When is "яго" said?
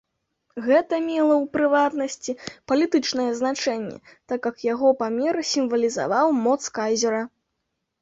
4.73-4.89